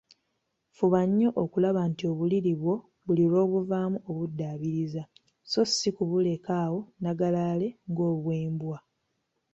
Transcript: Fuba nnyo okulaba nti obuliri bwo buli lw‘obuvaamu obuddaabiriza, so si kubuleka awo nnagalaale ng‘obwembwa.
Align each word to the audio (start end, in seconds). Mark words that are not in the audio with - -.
Fuba 0.77 0.99
nnyo 1.07 1.29
okulaba 1.43 1.81
nti 1.91 2.03
obuliri 2.11 2.53
bwo 2.61 2.75
buli 3.05 3.23
lw‘obuvaamu 3.31 3.97
obuddaabiriza, 4.09 5.03
so 5.51 5.59
si 5.65 5.89
kubuleka 5.95 6.51
awo 6.65 6.79
nnagalaale 6.97 7.67
ng‘obwembwa. 7.91 8.77